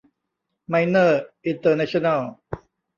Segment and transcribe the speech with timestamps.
[0.67, 2.21] ไมเนอร์ อินเตอร์เนชั่นแนล